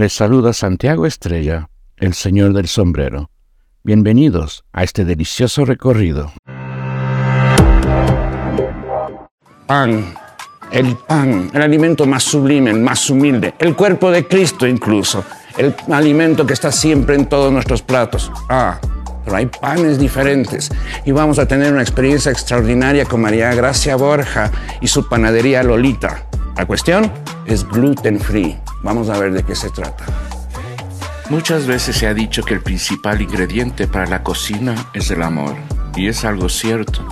Les 0.00 0.14
saluda 0.14 0.54
Santiago 0.54 1.04
Estrella, 1.04 1.68
el 1.98 2.14
señor 2.14 2.54
del 2.54 2.68
sombrero. 2.68 3.28
Bienvenidos 3.84 4.64
a 4.72 4.82
este 4.82 5.04
delicioso 5.04 5.66
recorrido. 5.66 6.32
Pan, 9.66 10.14
el 10.72 10.96
pan, 11.06 11.50
el 11.52 11.60
alimento 11.60 12.06
más 12.06 12.22
sublime, 12.22 12.70
el 12.70 12.80
más 12.80 13.10
humilde, 13.10 13.52
el 13.58 13.76
cuerpo 13.76 14.10
de 14.10 14.26
Cristo 14.26 14.66
incluso, 14.66 15.22
el 15.58 15.74
alimento 15.92 16.46
que 16.46 16.54
está 16.54 16.72
siempre 16.72 17.14
en 17.14 17.26
todos 17.26 17.52
nuestros 17.52 17.82
platos. 17.82 18.32
Ah, 18.48 18.80
pero 19.22 19.36
hay 19.36 19.48
panes 19.48 19.98
diferentes 19.98 20.70
y 21.04 21.12
vamos 21.12 21.38
a 21.38 21.46
tener 21.46 21.74
una 21.74 21.82
experiencia 21.82 22.32
extraordinaria 22.32 23.04
con 23.04 23.20
María 23.20 23.54
Gracia 23.54 23.96
Borja 23.96 24.50
y 24.80 24.88
su 24.88 25.06
panadería 25.06 25.62
Lolita. 25.62 26.29
La 26.60 26.66
cuestión 26.66 27.10
es 27.46 27.66
gluten 27.66 28.20
free. 28.20 28.58
Vamos 28.82 29.08
a 29.08 29.18
ver 29.18 29.32
de 29.32 29.42
qué 29.44 29.54
se 29.54 29.70
trata. 29.70 30.04
Muchas 31.30 31.66
veces 31.66 31.96
se 31.96 32.06
ha 32.06 32.12
dicho 32.12 32.42
que 32.42 32.52
el 32.52 32.60
principal 32.60 33.22
ingrediente 33.22 33.88
para 33.88 34.06
la 34.06 34.22
cocina 34.22 34.74
es 34.92 35.10
el 35.10 35.22
amor, 35.22 35.56
y 35.96 36.08
es 36.08 36.22
algo 36.26 36.50
cierto. 36.50 37.02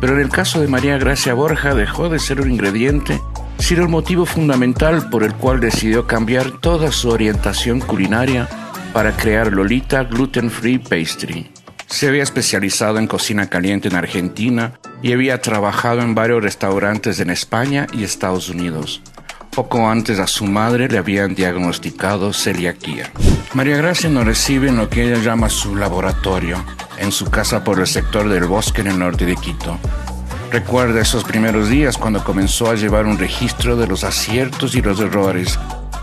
Pero 0.00 0.12
en 0.12 0.20
el 0.20 0.28
caso 0.28 0.60
de 0.60 0.68
María 0.68 0.98
Gracia 0.98 1.34
Borja 1.34 1.74
dejó 1.74 2.08
de 2.08 2.20
ser 2.20 2.40
un 2.40 2.48
ingrediente, 2.48 3.20
sino 3.58 3.82
el 3.82 3.88
motivo 3.88 4.24
fundamental 4.24 5.10
por 5.10 5.24
el 5.24 5.34
cual 5.34 5.58
decidió 5.58 6.06
cambiar 6.06 6.52
toda 6.60 6.92
su 6.92 7.08
orientación 7.08 7.80
culinaria 7.80 8.48
para 8.92 9.16
crear 9.16 9.52
Lolita 9.52 10.04
Gluten 10.04 10.48
Free 10.48 10.78
Pastry. 10.78 11.50
Se 11.88 12.06
había 12.06 12.22
especializado 12.22 12.98
en 12.98 13.08
cocina 13.08 13.48
caliente 13.48 13.88
en 13.88 13.96
Argentina 13.96 14.78
y 15.02 15.12
había 15.12 15.40
trabajado 15.40 16.00
en 16.00 16.14
varios 16.14 16.42
restaurantes 16.42 17.20
en 17.20 17.30
España 17.30 17.86
y 17.92 18.04
Estados 18.04 18.48
Unidos. 18.48 19.02
Poco 19.50 19.88
antes 19.88 20.18
a 20.18 20.26
su 20.26 20.44
madre 20.44 20.88
le 20.88 20.98
habían 20.98 21.34
diagnosticado 21.34 22.32
celiaquía. 22.32 23.10
María 23.54 23.76
Gracia 23.76 24.10
nos 24.10 24.26
recibe 24.26 24.68
en 24.68 24.76
lo 24.76 24.90
que 24.90 25.04
ella 25.04 25.22
llama 25.22 25.48
su 25.48 25.76
laboratorio, 25.76 26.62
en 26.98 27.10
su 27.10 27.30
casa 27.30 27.64
por 27.64 27.80
el 27.80 27.86
sector 27.86 28.28
del 28.28 28.44
bosque 28.44 28.82
en 28.82 28.88
el 28.88 28.98
norte 28.98 29.24
de 29.24 29.36
Quito. 29.36 29.78
Recuerda 30.52 31.00
esos 31.00 31.24
primeros 31.24 31.68
días 31.68 31.96
cuando 31.96 32.22
comenzó 32.22 32.70
a 32.70 32.74
llevar 32.74 33.06
un 33.06 33.18
registro 33.18 33.76
de 33.76 33.86
los 33.86 34.04
aciertos 34.04 34.74
y 34.74 34.82
los 34.82 35.00
errores 35.00 35.58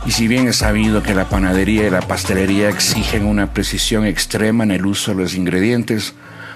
y 0.05 0.11
si 0.11 0.27
bien 0.27 0.47
es 0.47 0.57
sabido 0.57 1.01
que 1.01 1.13
la 1.13 1.29
panadería 1.29 1.87
y 1.87 1.89
la 1.89 2.01
pastelería 2.01 2.69
exigen 2.69 3.25
una 3.25 3.53
precisión 3.53 4.05
extrema 4.05 4.63
en 4.63 4.71
el 4.71 4.85
uso 4.85 5.11
de 5.11 5.21
los 5.21 5.35
ingredientes, 5.35 6.13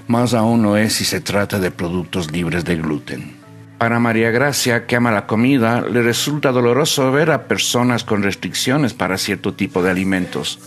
más 0.07 0.33
aún 0.33 0.61
no 0.61 0.77
es 0.77 0.93
si 0.93 1.05
se 1.05 1.21
trata 1.21 1.59
de 1.59 1.71
productos 1.71 2.31
libres 2.31 2.65
de 2.65 2.77
gluten. 2.77 3.37
Para 3.77 3.99
María 3.99 4.31
Gracia, 4.31 4.87
que 4.87 4.95
ama 4.95 5.11
la 5.11 5.27
comida, 5.27 5.81
le 5.81 6.01
resulta 6.01 6.51
doloroso 6.51 7.11
ver 7.11 7.29
a 7.29 7.47
personas 7.47 8.03
con 8.03 8.23
restricciones 8.23 8.93
para 8.93 9.17
cierto 9.17 9.53
tipo 9.53 9.83
de 9.83 9.91
alimentos. 9.91 10.59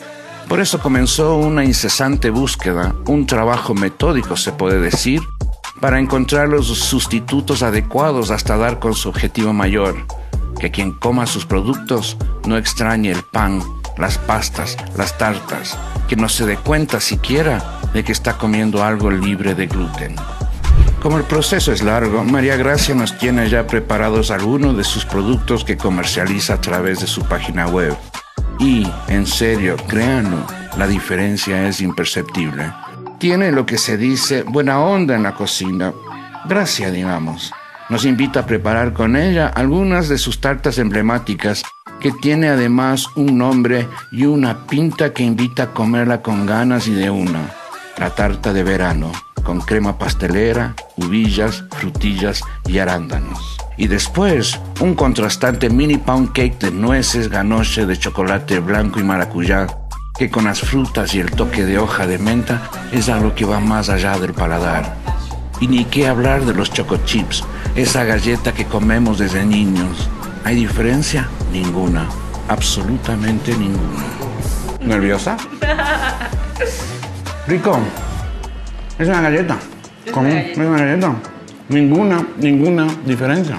Por 0.48 0.60
eso 0.60 0.78
comenzó 0.78 1.36
una 1.36 1.64
incesante 1.64 2.30
búsqueda, 2.30 2.94
un 3.06 3.26
trabajo 3.26 3.74
metódico 3.74 4.36
se 4.36 4.52
puede 4.52 4.78
decir, 4.78 5.20
para 5.80 5.98
encontrar 5.98 6.48
los 6.48 6.66
sustitutos 6.66 7.62
adecuados 7.62 8.30
hasta 8.30 8.56
dar 8.56 8.78
con 8.78 8.94
su 8.94 9.08
objetivo 9.08 9.52
mayor, 9.52 9.96
que 10.60 10.70
quien 10.70 10.92
coma 10.92 11.26
sus 11.26 11.46
productos 11.46 12.16
no 12.46 12.56
extrañe 12.56 13.10
el 13.10 13.22
pan, 13.22 13.60
las 13.96 14.18
pastas, 14.18 14.76
las 14.96 15.18
tartas, 15.18 15.76
que 16.08 16.16
no 16.16 16.28
se 16.28 16.46
dé 16.46 16.56
cuenta 16.56 17.00
siquiera 17.00 17.79
de 17.92 18.04
que 18.04 18.12
está 18.12 18.38
comiendo 18.38 18.82
algo 18.82 19.10
libre 19.10 19.54
de 19.54 19.66
gluten. 19.66 20.16
Como 21.02 21.18
el 21.18 21.24
proceso 21.24 21.72
es 21.72 21.82
largo, 21.82 22.24
María 22.24 22.56
Gracia 22.56 22.94
nos 22.94 23.16
tiene 23.18 23.48
ya 23.48 23.66
preparados 23.66 24.30
algunos 24.30 24.76
de 24.76 24.84
sus 24.84 25.04
productos 25.04 25.64
que 25.64 25.76
comercializa 25.76 26.54
a 26.54 26.60
través 26.60 27.00
de 27.00 27.06
su 27.06 27.22
página 27.24 27.66
web. 27.66 27.96
Y, 28.58 28.86
en 29.08 29.26
serio, 29.26 29.76
créanlo, 29.88 30.46
la 30.76 30.86
diferencia 30.86 31.66
es 31.66 31.80
imperceptible. 31.80 32.72
Tiene 33.18 33.52
lo 33.52 33.64
que 33.64 33.78
se 33.78 33.96
dice 33.96 34.42
buena 34.42 34.80
onda 34.80 35.14
en 35.14 35.22
la 35.22 35.34
cocina, 35.34 35.92
gracia 36.46 36.90
digamos 36.90 37.52
nos 37.90 38.04
invita 38.04 38.40
a 38.40 38.46
preparar 38.46 38.92
con 38.92 39.16
ella 39.16 39.48
algunas 39.48 40.08
de 40.08 40.16
sus 40.16 40.40
tartas 40.40 40.78
emblemáticas, 40.78 41.64
que 41.98 42.12
tiene 42.12 42.48
además 42.48 43.08
un 43.16 43.36
nombre 43.36 43.88
y 44.12 44.24
una 44.24 44.66
pinta 44.68 45.12
que 45.12 45.24
invita 45.24 45.64
a 45.64 45.70
comerla 45.72 46.22
con 46.22 46.46
ganas 46.46 46.86
y 46.86 46.94
de 46.94 47.10
una. 47.10 47.59
La 47.98 48.10
tarta 48.10 48.52
de 48.52 48.62
verano, 48.62 49.12
con 49.42 49.60
crema 49.60 49.98
pastelera, 49.98 50.74
uvillas, 50.96 51.64
frutillas 51.70 52.42
y 52.66 52.78
arándanos. 52.78 53.56
Y 53.76 53.88
después, 53.88 54.60
un 54.80 54.94
contrastante 54.94 55.70
mini 55.70 55.96
pound 55.96 56.32
cake 56.32 56.58
de 56.58 56.70
nueces, 56.70 57.28
ganoche 57.28 57.86
de 57.86 57.98
chocolate 57.98 58.60
blanco 58.60 59.00
y 59.00 59.04
maracuyá, 59.04 59.66
que 60.18 60.30
con 60.30 60.44
las 60.44 60.60
frutas 60.60 61.14
y 61.14 61.20
el 61.20 61.30
toque 61.30 61.64
de 61.64 61.78
hoja 61.78 62.06
de 62.06 62.18
menta 62.18 62.70
es 62.92 63.08
algo 63.08 63.34
que 63.34 63.44
va 63.44 63.60
más 63.60 63.88
allá 63.88 64.18
del 64.18 64.34
paladar. 64.34 64.96
Y 65.60 65.66
ni 65.66 65.84
qué 65.84 66.08
hablar 66.08 66.44
de 66.44 66.54
los 66.54 66.70
choco 66.70 66.98
chips, 67.04 67.44
esa 67.74 68.04
galleta 68.04 68.52
que 68.52 68.66
comemos 68.66 69.18
desde 69.18 69.44
niños. 69.44 70.08
¿Hay 70.44 70.56
diferencia? 70.56 71.28
Ninguna, 71.52 72.08
absolutamente 72.48 73.52
ninguna. 73.56 74.04
¿Nerviosa? 74.80 75.36
Rico, 77.50 77.76
es 78.96 79.08
una 79.08 79.22
galleta. 79.22 79.58
¿Cómo? 80.12 80.28
Es 80.28 80.56
una 80.56 80.78
galleta. 80.78 81.16
Ninguna, 81.68 82.24
ninguna 82.38 82.86
diferencia. 83.04 83.58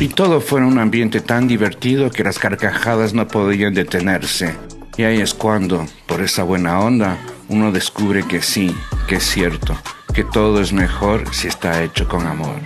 Y 0.00 0.08
todo 0.08 0.40
fue 0.40 0.58
en 0.58 0.66
un 0.66 0.80
ambiente 0.80 1.20
tan 1.20 1.46
divertido 1.46 2.10
que 2.10 2.24
las 2.24 2.40
carcajadas 2.40 3.14
no 3.14 3.28
podían 3.28 3.74
detenerse. 3.74 4.56
Y 4.96 5.04
ahí 5.04 5.20
es 5.20 5.34
cuando, 5.34 5.86
por 6.08 6.20
esa 6.20 6.42
buena 6.42 6.80
onda, 6.80 7.16
uno 7.48 7.70
descubre 7.70 8.24
que 8.24 8.42
sí, 8.42 8.74
que 9.06 9.16
es 9.16 9.24
cierto, 9.24 9.78
que 10.12 10.24
todo 10.24 10.60
es 10.60 10.72
mejor 10.72 11.32
si 11.32 11.46
está 11.46 11.80
hecho 11.84 12.08
con 12.08 12.26
amor 12.26 12.56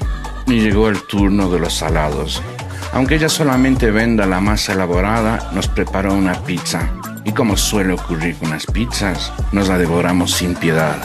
y 0.47 0.61
llegó 0.61 0.89
el 0.89 1.03
turno 1.03 1.51
de 1.51 1.59
los 1.59 1.75
salados. 1.75 2.43
Aunque 2.95 3.17
ella 3.17 3.29
solamente 3.29 3.91
venda 3.91 4.25
la 4.25 4.41
masa 4.41 4.73
elaborada, 4.73 5.51
nos 5.53 5.69
preparó 5.69 6.15
una 6.15 6.33
pizza. 6.45 6.91
Y 7.27 7.33
como 7.33 7.57
suele 7.57 7.93
ocurrir 7.93 8.37
con 8.37 8.51
las 8.51 8.67
pizzas, 8.67 9.33
nos 9.51 9.67
la 9.67 9.77
devoramos 9.77 10.31
sin 10.31 10.55
piedad. 10.55 10.97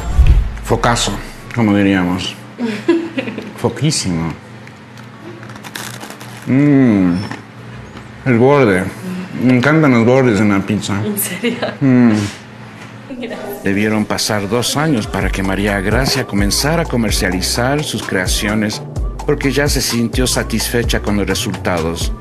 Focazo, 0.64 1.12
como 1.56 1.76
diríamos. 1.76 2.36
Foquísimo. 3.58 4.32
Mmm. 6.46 7.16
El 8.26 8.38
borde. 8.38 8.84
Me 9.44 9.58
encantan 9.58 9.94
los 9.94 10.06
bordes 10.06 10.40
en 10.40 10.50
la 10.50 10.60
pizza. 10.60 11.04
¿En 11.04 11.18
serio? 11.18 11.58
Mm. 11.82 12.12
Debieron 13.64 14.06
pasar 14.06 14.48
dos 14.48 14.78
años 14.78 15.08
para 15.08 15.32
que 15.32 15.42
María 15.42 15.82
Gracia 15.82 16.28
comenzara 16.28 16.84
a 16.84 16.86
comercializar 16.86 17.84
sus 17.84 18.04
creaciones 18.04 18.80
porque 19.26 19.52
ya 19.52 19.68
se 19.68 19.82
sintió 19.82 20.28
satisfecha 20.28 21.00
con 21.02 21.18
los 21.18 21.26
resultados. 21.26 22.12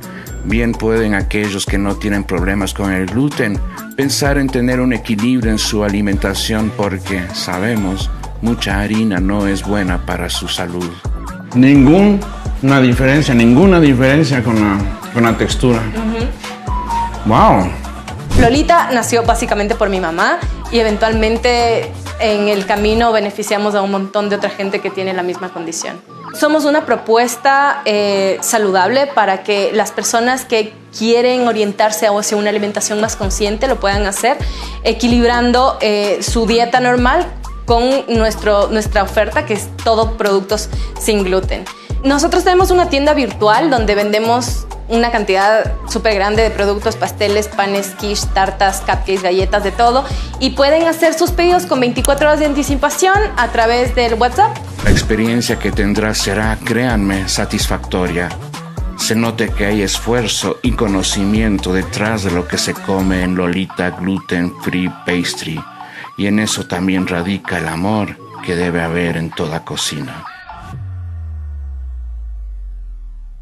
Bien 0.44 0.72
pueden 0.72 1.14
aquellos 1.14 1.66
que 1.66 1.78
no 1.78 1.96
tienen 1.96 2.24
problemas 2.24 2.72
con 2.74 2.92
el 2.92 3.06
gluten 3.06 3.60
pensar 3.96 4.38
en 4.38 4.48
tener 4.48 4.80
un 4.80 4.92
equilibrio 4.92 5.50
en 5.50 5.58
su 5.58 5.84
alimentación 5.84 6.72
porque, 6.76 7.22
sabemos, 7.34 8.10
mucha 8.40 8.80
harina 8.80 9.20
no 9.20 9.46
es 9.46 9.62
buena 9.62 10.04
para 10.06 10.30
su 10.30 10.48
salud. 10.48 10.90
Ninguna 11.54 12.80
diferencia, 12.80 13.34
ninguna 13.34 13.80
diferencia 13.80 14.42
con 14.42 14.54
la, 14.56 14.78
con 15.12 15.24
la 15.24 15.36
textura. 15.36 15.80
¡Wow! 17.26 17.70
Lolita 18.40 18.90
nació 18.92 19.22
básicamente 19.24 19.74
por 19.74 19.90
mi 19.90 20.00
mamá 20.00 20.38
y 20.72 20.78
eventualmente 20.78 21.92
en 22.20 22.48
el 22.48 22.64
camino 22.64 23.12
beneficiamos 23.12 23.74
a 23.74 23.82
un 23.82 23.90
montón 23.90 24.30
de 24.30 24.36
otra 24.36 24.48
gente 24.48 24.80
que 24.80 24.90
tiene 24.90 25.12
la 25.12 25.22
misma 25.22 25.50
condición. 25.50 25.96
Somos 26.38 26.64
una 26.64 26.86
propuesta 26.86 27.82
eh, 27.84 28.38
saludable 28.40 29.06
para 29.08 29.42
que 29.42 29.72
las 29.72 29.90
personas 29.90 30.44
que 30.44 30.72
quieren 30.96 31.46
orientarse 31.48 32.06
hacia 32.06 32.36
una 32.36 32.50
alimentación 32.50 33.00
más 33.00 33.16
consciente 33.16 33.66
lo 33.66 33.80
puedan 33.80 34.06
hacer, 34.06 34.36
equilibrando 34.84 35.76
eh, 35.80 36.20
su 36.22 36.46
dieta 36.46 36.80
normal 36.80 37.26
con 37.66 37.84
nuestro, 38.08 38.68
nuestra 38.68 39.02
oferta, 39.02 39.46
que 39.46 39.54
es 39.54 39.68
todo 39.84 40.16
productos 40.16 40.68
sin 41.00 41.24
gluten. 41.24 41.64
Nosotros 42.04 42.44
tenemos 42.44 42.70
una 42.70 42.88
tienda 42.88 43.12
virtual 43.12 43.70
donde 43.70 43.94
vendemos 43.94 44.66
una 44.90 45.10
cantidad 45.12 45.72
súper 45.88 46.14
grande 46.14 46.42
de 46.42 46.50
productos, 46.50 46.96
pasteles, 46.96 47.48
panes, 47.48 47.94
quiche, 47.98 48.26
tartas, 48.34 48.80
cupcakes, 48.80 49.22
galletas, 49.22 49.62
de 49.62 49.70
todo. 49.70 50.04
Y 50.40 50.50
pueden 50.50 50.86
hacer 50.88 51.14
sus 51.14 51.30
pedidos 51.30 51.66
con 51.66 51.80
24 51.80 52.28
horas 52.28 52.40
de 52.40 52.46
anticipación 52.46 53.16
a 53.36 53.48
través 53.48 53.94
del 53.94 54.14
WhatsApp. 54.14 54.56
La 54.84 54.90
experiencia 54.90 55.58
que 55.58 55.72
tendrás 55.72 56.18
será, 56.18 56.58
créanme, 56.64 57.28
satisfactoria. 57.28 58.30
Se 58.96 59.14
note 59.14 59.50
que 59.50 59.66
hay 59.66 59.82
esfuerzo 59.82 60.58
y 60.62 60.72
conocimiento 60.72 61.74
detrás 61.74 62.24
de 62.24 62.30
lo 62.30 62.48
que 62.48 62.56
se 62.56 62.72
come 62.72 63.22
en 63.22 63.34
Lolita 63.34 63.90
Gluten 63.90 64.54
Free 64.62 64.90
Pastry. 65.04 65.60
Y 66.16 66.26
en 66.26 66.38
eso 66.38 66.66
también 66.66 67.06
radica 67.06 67.58
el 67.58 67.68
amor 67.68 68.16
que 68.44 68.56
debe 68.56 68.80
haber 68.80 69.18
en 69.18 69.30
toda 69.30 69.64
cocina. 69.66 70.24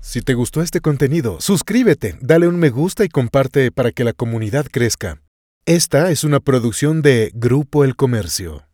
Si 0.00 0.22
te 0.22 0.34
gustó 0.34 0.60
este 0.60 0.80
contenido, 0.80 1.40
suscríbete, 1.40 2.18
dale 2.20 2.48
un 2.48 2.58
me 2.58 2.70
gusta 2.70 3.04
y 3.04 3.08
comparte 3.08 3.70
para 3.70 3.92
que 3.92 4.04
la 4.04 4.12
comunidad 4.12 4.66
crezca. 4.70 5.20
Esta 5.66 6.10
es 6.10 6.24
una 6.24 6.40
producción 6.40 7.02
de 7.02 7.30
Grupo 7.34 7.84
El 7.84 7.94
Comercio. 7.94 8.67